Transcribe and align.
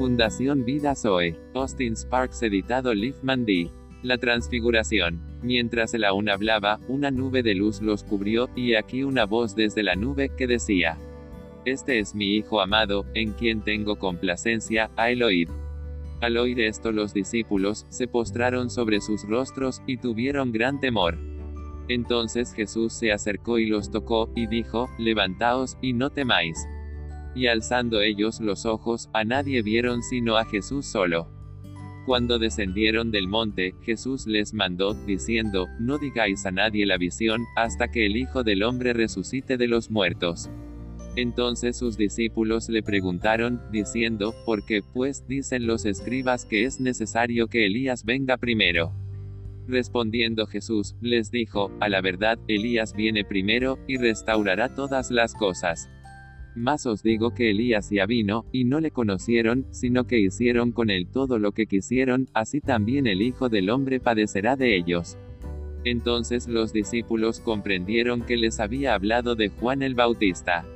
Fundación 0.00 0.64
Vida 0.64 0.94
Zoe. 0.94 1.36
Austin 1.52 1.94
Sparks 1.94 2.42
editado 2.42 2.94
Liefman 2.94 3.44
D. 3.44 3.70
La 4.02 4.16
transfiguración. 4.16 5.20
Mientras 5.42 5.92
él 5.92 6.04
aún 6.04 6.30
hablaba, 6.30 6.80
una 6.88 7.10
nube 7.10 7.42
de 7.42 7.54
luz 7.54 7.82
los 7.82 8.02
cubrió, 8.02 8.48
y 8.56 8.76
aquí 8.76 9.02
una 9.02 9.26
voz 9.26 9.54
desde 9.54 9.82
la 9.82 9.96
nube 9.96 10.30
que 10.34 10.46
decía. 10.46 10.96
Este 11.66 11.98
es 11.98 12.14
mi 12.14 12.34
Hijo 12.36 12.62
amado, 12.62 13.04
en 13.12 13.32
quien 13.32 13.60
tengo 13.60 13.96
complacencia, 13.96 14.90
a 14.96 15.10
el 15.10 15.22
oír. 15.22 15.48
Al 16.22 16.38
oír 16.38 16.60
esto 16.60 16.92
los 16.92 17.12
discípulos, 17.12 17.84
se 17.90 18.08
postraron 18.08 18.70
sobre 18.70 19.02
sus 19.02 19.28
rostros, 19.28 19.82
y 19.86 19.98
tuvieron 19.98 20.50
gran 20.50 20.80
temor. 20.80 21.18
Entonces 21.88 22.54
Jesús 22.54 22.94
se 22.94 23.12
acercó 23.12 23.58
y 23.58 23.66
los 23.66 23.90
tocó, 23.90 24.30
y 24.34 24.46
dijo, 24.46 24.88
Levantaos, 24.98 25.76
y 25.82 25.92
no 25.92 26.08
temáis. 26.08 26.56
Y 27.34 27.46
alzando 27.46 28.00
ellos 28.00 28.40
los 28.40 28.66
ojos, 28.66 29.08
a 29.12 29.24
nadie 29.24 29.62
vieron 29.62 30.02
sino 30.02 30.36
a 30.36 30.44
Jesús 30.44 30.86
solo. 30.86 31.28
Cuando 32.06 32.38
descendieron 32.38 33.10
del 33.10 33.28
monte, 33.28 33.74
Jesús 33.82 34.26
les 34.26 34.54
mandó, 34.54 34.94
diciendo, 34.94 35.68
No 35.78 35.98
digáis 35.98 36.46
a 36.46 36.50
nadie 36.50 36.86
la 36.86 36.96
visión, 36.96 37.44
hasta 37.56 37.88
que 37.88 38.06
el 38.06 38.16
Hijo 38.16 38.42
del 38.42 38.62
Hombre 38.62 38.92
resucite 38.92 39.56
de 39.56 39.68
los 39.68 39.90
muertos. 39.90 40.50
Entonces 41.16 41.76
sus 41.76 41.96
discípulos 41.96 42.68
le 42.68 42.82
preguntaron, 42.82 43.60
diciendo, 43.72 44.34
¿por 44.46 44.64
qué 44.64 44.82
pues 44.82 45.26
dicen 45.26 45.66
los 45.66 45.84
escribas 45.84 46.44
que 46.44 46.64
es 46.64 46.80
necesario 46.80 47.48
que 47.48 47.66
Elías 47.66 48.04
venga 48.04 48.36
primero? 48.36 48.92
Respondiendo 49.66 50.46
Jesús, 50.46 50.96
les 51.00 51.30
dijo, 51.30 51.70
a 51.80 51.88
la 51.88 52.00
verdad, 52.00 52.38
Elías 52.48 52.94
viene 52.94 53.24
primero, 53.24 53.78
y 53.86 53.96
restaurará 53.98 54.74
todas 54.74 55.10
las 55.10 55.34
cosas. 55.34 55.88
Mas 56.54 56.84
os 56.86 57.02
digo 57.02 57.32
que 57.32 57.50
Elías 57.50 57.90
ya 57.90 58.06
vino, 58.06 58.44
y 58.52 58.64
no 58.64 58.80
le 58.80 58.90
conocieron, 58.90 59.66
sino 59.70 60.06
que 60.06 60.18
hicieron 60.18 60.72
con 60.72 60.90
él 60.90 61.06
todo 61.06 61.38
lo 61.38 61.52
que 61.52 61.66
quisieron, 61.66 62.28
así 62.34 62.60
también 62.60 63.06
el 63.06 63.22
Hijo 63.22 63.48
del 63.48 63.70
Hombre 63.70 64.00
padecerá 64.00 64.56
de 64.56 64.76
ellos. 64.76 65.16
Entonces 65.84 66.48
los 66.48 66.72
discípulos 66.72 67.40
comprendieron 67.40 68.22
que 68.22 68.36
les 68.36 68.60
había 68.60 68.94
hablado 68.94 69.36
de 69.36 69.48
Juan 69.48 69.82
el 69.82 69.94
Bautista. 69.94 70.66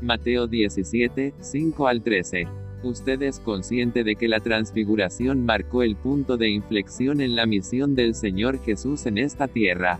Mateo 0.00 0.46
17, 0.46 1.34
5 1.40 1.88
al 1.88 2.02
13. 2.02 2.46
Usted 2.84 3.20
es 3.22 3.40
consciente 3.40 4.04
de 4.04 4.14
que 4.14 4.28
la 4.28 4.38
transfiguración 4.38 5.44
marcó 5.44 5.82
el 5.82 5.96
punto 5.96 6.36
de 6.36 6.48
inflexión 6.48 7.20
en 7.20 7.34
la 7.34 7.44
misión 7.44 7.96
del 7.96 8.14
Señor 8.14 8.62
Jesús 8.62 9.06
en 9.06 9.18
esta 9.18 9.48
tierra. 9.48 9.98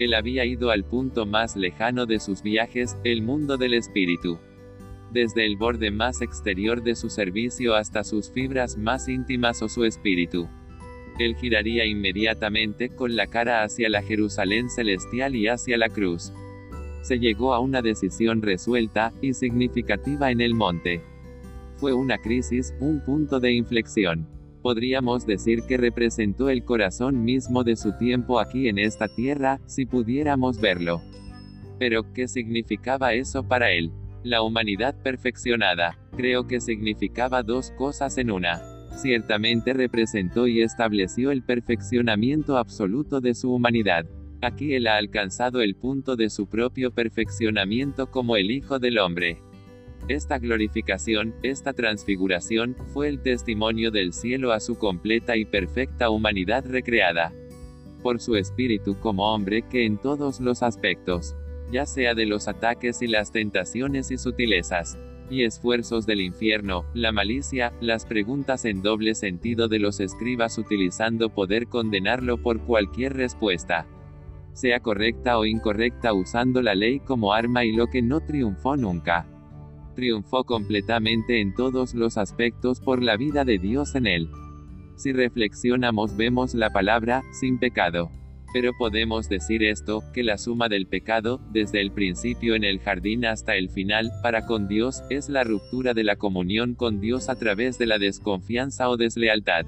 Él 0.00 0.14
había 0.14 0.46
ido 0.46 0.70
al 0.70 0.82
punto 0.82 1.26
más 1.26 1.56
lejano 1.56 2.06
de 2.06 2.20
sus 2.20 2.42
viajes, 2.42 2.96
el 3.04 3.20
mundo 3.20 3.58
del 3.58 3.74
espíritu. 3.74 4.38
Desde 5.12 5.44
el 5.44 5.58
borde 5.58 5.90
más 5.90 6.22
exterior 6.22 6.82
de 6.82 6.96
su 6.96 7.10
servicio 7.10 7.74
hasta 7.74 8.02
sus 8.02 8.30
fibras 8.30 8.78
más 8.78 9.08
íntimas 9.08 9.60
o 9.60 9.68
su 9.68 9.84
espíritu. 9.84 10.48
Él 11.18 11.36
giraría 11.36 11.84
inmediatamente 11.84 12.88
con 12.88 13.14
la 13.14 13.26
cara 13.26 13.62
hacia 13.62 13.90
la 13.90 14.02
Jerusalén 14.02 14.70
celestial 14.70 15.36
y 15.36 15.48
hacia 15.48 15.76
la 15.76 15.90
cruz. 15.90 16.32
Se 17.02 17.18
llegó 17.18 17.52
a 17.52 17.60
una 17.60 17.82
decisión 17.82 18.40
resuelta 18.40 19.12
y 19.20 19.34
significativa 19.34 20.30
en 20.30 20.40
el 20.40 20.54
monte. 20.54 21.02
Fue 21.76 21.92
una 21.92 22.16
crisis, 22.16 22.72
un 22.80 23.04
punto 23.04 23.38
de 23.38 23.52
inflexión. 23.52 24.26
Podríamos 24.62 25.26
decir 25.26 25.62
que 25.62 25.78
representó 25.78 26.50
el 26.50 26.64
corazón 26.64 27.24
mismo 27.24 27.64
de 27.64 27.76
su 27.76 27.96
tiempo 27.96 28.38
aquí 28.38 28.68
en 28.68 28.78
esta 28.78 29.08
tierra, 29.08 29.60
si 29.66 29.86
pudiéramos 29.86 30.60
verlo. 30.60 31.00
Pero, 31.78 32.12
¿qué 32.12 32.28
significaba 32.28 33.14
eso 33.14 33.42
para 33.42 33.72
él? 33.72 33.90
La 34.22 34.42
humanidad 34.42 34.94
perfeccionada. 35.02 35.96
Creo 36.14 36.46
que 36.46 36.60
significaba 36.60 37.42
dos 37.42 37.70
cosas 37.70 38.18
en 38.18 38.30
una. 38.30 38.60
Ciertamente 38.96 39.72
representó 39.72 40.46
y 40.46 40.60
estableció 40.60 41.30
el 41.30 41.42
perfeccionamiento 41.42 42.58
absoluto 42.58 43.22
de 43.22 43.34
su 43.34 43.54
humanidad. 43.54 44.04
Aquí 44.42 44.74
él 44.74 44.86
ha 44.88 44.96
alcanzado 44.96 45.62
el 45.62 45.74
punto 45.74 46.16
de 46.16 46.28
su 46.28 46.46
propio 46.48 46.90
perfeccionamiento 46.90 48.10
como 48.10 48.36
el 48.36 48.50
Hijo 48.50 48.78
del 48.78 48.98
Hombre. 48.98 49.38
Esta 50.08 50.38
glorificación, 50.38 51.34
esta 51.42 51.72
transfiguración, 51.72 52.76
fue 52.92 53.08
el 53.08 53.20
testimonio 53.20 53.90
del 53.90 54.12
cielo 54.12 54.52
a 54.52 54.60
su 54.60 54.76
completa 54.76 55.36
y 55.36 55.44
perfecta 55.44 56.10
humanidad 56.10 56.64
recreada. 56.66 57.32
Por 58.02 58.20
su 58.20 58.36
espíritu 58.36 58.98
como 58.98 59.32
hombre 59.32 59.62
que 59.62 59.84
en 59.84 59.98
todos 59.98 60.40
los 60.40 60.62
aspectos, 60.62 61.36
ya 61.70 61.86
sea 61.86 62.14
de 62.14 62.26
los 62.26 62.48
ataques 62.48 63.02
y 63.02 63.06
las 63.06 63.30
tentaciones 63.30 64.10
y 64.10 64.18
sutilezas, 64.18 64.98
y 65.30 65.44
esfuerzos 65.44 66.06
del 66.06 66.20
infierno, 66.20 66.84
la 66.92 67.12
malicia, 67.12 67.72
las 67.80 68.04
preguntas 68.04 68.64
en 68.64 68.82
doble 68.82 69.14
sentido 69.14 69.68
de 69.68 69.78
los 69.78 70.00
escribas 70.00 70.58
utilizando 70.58 71.28
poder 71.28 71.68
condenarlo 71.68 72.38
por 72.42 72.60
cualquier 72.60 73.14
respuesta, 73.14 73.86
sea 74.52 74.80
correcta 74.80 75.38
o 75.38 75.46
incorrecta 75.46 76.12
usando 76.12 76.60
la 76.62 76.74
ley 76.74 76.98
como 77.00 77.32
arma 77.32 77.64
y 77.64 77.72
lo 77.72 77.86
que 77.86 78.02
no 78.02 78.20
triunfó 78.20 78.76
nunca. 78.76 79.26
Triunfó 80.00 80.44
completamente 80.44 81.42
en 81.42 81.52
todos 81.52 81.92
los 81.92 82.16
aspectos 82.16 82.80
por 82.80 83.02
la 83.02 83.18
vida 83.18 83.44
de 83.44 83.58
Dios 83.58 83.94
en 83.94 84.06
él. 84.06 84.30
Si 84.96 85.12
reflexionamos 85.12 86.16
vemos 86.16 86.54
la 86.54 86.70
palabra, 86.70 87.22
sin 87.38 87.58
pecado. 87.58 88.10
Pero 88.54 88.72
podemos 88.78 89.28
decir 89.28 89.62
esto, 89.62 90.02
que 90.14 90.24
la 90.24 90.38
suma 90.38 90.70
del 90.70 90.86
pecado, 90.86 91.38
desde 91.52 91.82
el 91.82 91.92
principio 91.92 92.54
en 92.54 92.64
el 92.64 92.80
jardín 92.80 93.26
hasta 93.26 93.56
el 93.56 93.68
final, 93.68 94.10
para 94.22 94.46
con 94.46 94.68
Dios, 94.68 95.02
es 95.10 95.28
la 95.28 95.44
ruptura 95.44 95.92
de 95.92 96.04
la 96.04 96.16
comunión 96.16 96.74
con 96.74 97.02
Dios 97.02 97.28
a 97.28 97.34
través 97.34 97.76
de 97.76 97.84
la 97.84 97.98
desconfianza 97.98 98.88
o 98.88 98.96
deslealtad. 98.96 99.66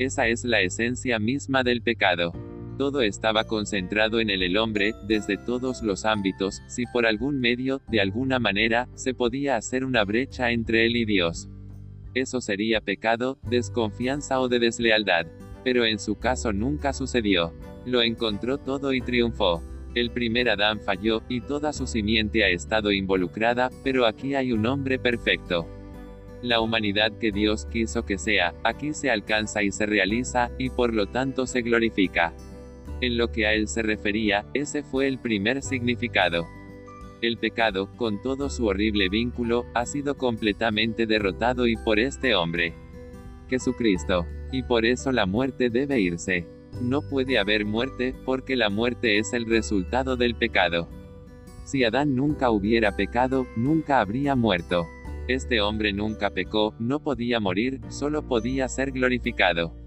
Esa 0.00 0.26
es 0.26 0.42
la 0.42 0.60
esencia 0.60 1.20
misma 1.20 1.62
del 1.62 1.82
pecado. 1.82 2.32
Todo 2.82 3.02
estaba 3.02 3.44
concentrado 3.44 4.18
en 4.18 4.28
el, 4.28 4.42
el 4.42 4.56
hombre, 4.56 4.92
desde 5.06 5.36
todos 5.36 5.84
los 5.84 6.04
ámbitos, 6.04 6.62
si 6.66 6.84
por 6.86 7.06
algún 7.06 7.38
medio, 7.38 7.80
de 7.86 8.00
alguna 8.00 8.40
manera, 8.40 8.88
se 8.96 9.14
podía 9.14 9.54
hacer 9.54 9.84
una 9.84 10.02
brecha 10.02 10.50
entre 10.50 10.84
él 10.86 10.96
y 10.96 11.04
Dios. 11.04 11.48
Eso 12.12 12.40
sería 12.40 12.80
pecado, 12.80 13.38
desconfianza 13.48 14.40
o 14.40 14.48
de 14.48 14.58
deslealtad. 14.58 15.26
Pero 15.62 15.84
en 15.84 16.00
su 16.00 16.16
caso 16.16 16.52
nunca 16.52 16.92
sucedió. 16.92 17.52
Lo 17.86 18.02
encontró 18.02 18.58
todo 18.58 18.92
y 18.92 19.00
triunfó. 19.00 19.62
El 19.94 20.10
primer 20.10 20.50
Adán 20.50 20.80
falló, 20.80 21.22
y 21.28 21.40
toda 21.40 21.72
su 21.72 21.86
simiente 21.86 22.42
ha 22.42 22.48
estado 22.48 22.90
involucrada, 22.90 23.70
pero 23.84 24.06
aquí 24.06 24.34
hay 24.34 24.50
un 24.50 24.66
hombre 24.66 24.98
perfecto. 24.98 25.68
La 26.42 26.60
humanidad 26.60 27.12
que 27.12 27.30
Dios 27.30 27.64
quiso 27.64 28.04
que 28.04 28.18
sea, 28.18 28.54
aquí 28.64 28.92
se 28.92 29.08
alcanza 29.08 29.62
y 29.62 29.70
se 29.70 29.86
realiza, 29.86 30.50
y 30.58 30.70
por 30.70 30.92
lo 30.92 31.06
tanto 31.06 31.46
se 31.46 31.62
glorifica. 31.62 32.34
En 33.02 33.18
lo 33.18 33.32
que 33.32 33.46
a 33.48 33.52
él 33.52 33.66
se 33.66 33.82
refería, 33.82 34.46
ese 34.54 34.84
fue 34.84 35.08
el 35.08 35.18
primer 35.18 35.60
significado. 35.62 36.46
El 37.20 37.36
pecado, 37.36 37.88
con 37.96 38.22
todo 38.22 38.48
su 38.48 38.66
horrible 38.66 39.08
vínculo, 39.08 39.66
ha 39.74 39.86
sido 39.86 40.16
completamente 40.16 41.04
derrotado 41.06 41.66
y 41.66 41.74
por 41.74 41.98
este 41.98 42.36
hombre. 42.36 42.74
Jesucristo. 43.50 44.24
Y 44.52 44.62
por 44.62 44.86
eso 44.86 45.10
la 45.10 45.26
muerte 45.26 45.68
debe 45.68 46.00
irse. 46.00 46.46
No 46.80 47.02
puede 47.02 47.40
haber 47.40 47.64
muerte, 47.64 48.14
porque 48.24 48.54
la 48.54 48.70
muerte 48.70 49.18
es 49.18 49.32
el 49.32 49.46
resultado 49.46 50.16
del 50.16 50.36
pecado. 50.36 50.88
Si 51.64 51.82
Adán 51.82 52.14
nunca 52.14 52.50
hubiera 52.50 52.94
pecado, 52.94 53.48
nunca 53.56 53.98
habría 53.98 54.36
muerto. 54.36 54.86
Este 55.26 55.60
hombre 55.60 55.92
nunca 55.92 56.30
pecó, 56.30 56.76
no 56.78 57.00
podía 57.00 57.40
morir, 57.40 57.80
solo 57.88 58.28
podía 58.28 58.68
ser 58.68 58.92
glorificado. 58.92 59.81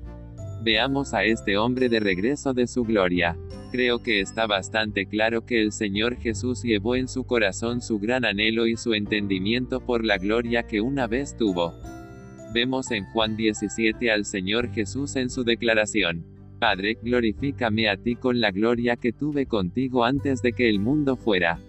Veamos 0.64 1.14
a 1.14 1.24
este 1.24 1.58
hombre 1.58 1.90
de 1.90 2.00
regreso 2.00 2.54
de 2.54 2.68
su 2.68 2.84
gloria. 2.84 3.38
Creo 3.72 4.02
que 4.02 4.20
está 4.20 4.48
bastante 4.48 5.06
claro 5.06 5.46
que 5.46 5.62
el 5.62 5.72
Señor 5.72 6.16
Jesús 6.18 6.64
llevó 6.64 6.96
en 6.96 7.08
su 7.08 7.26
corazón 7.26 7.82
su 7.82 8.00
gran 8.00 8.26
anhelo 8.26 8.68
y 8.68 8.78
su 8.78 8.94
entendimiento 8.94 9.80
por 9.82 10.06
la 10.06 10.18
gloria 10.18 10.64
que 10.64 10.82
una 10.82 11.08
vez 11.08 11.36
tuvo. 11.38 11.74
Vemos 12.54 12.92
en 12.92 13.06
Juan 13.06 13.36
17 13.36 14.12
al 14.12 14.26
Señor 14.26 14.72
Jesús 14.72 15.16
en 15.18 15.30
su 15.30 15.44
declaración. 15.44 16.26
Padre, 16.58 16.98
glorifícame 17.02 17.90
a 17.90 17.98
ti 17.98 18.16
con 18.16 18.40
la 18.40 18.52
gloria 18.52 18.96
que 18.96 19.12
tuve 19.12 19.46
contigo 19.46 20.06
antes 20.06 20.42
de 20.42 20.54
que 20.54 20.70
el 20.70 20.80
mundo 20.80 21.18
fuera. 21.18 21.60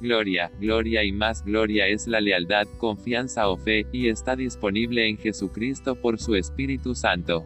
Gloria, 0.00 0.52
gloria 0.60 1.02
y 1.02 1.12
más 1.12 1.44
gloria 1.44 1.88
es 1.88 2.06
la 2.06 2.20
lealtad, 2.20 2.68
confianza 2.78 3.48
o 3.48 3.56
fe, 3.56 3.86
y 3.90 4.08
está 4.08 4.36
disponible 4.36 5.08
en 5.08 5.16
Jesucristo 5.16 5.96
por 5.96 6.20
su 6.20 6.34
Espíritu 6.34 6.94
Santo. 6.94 7.44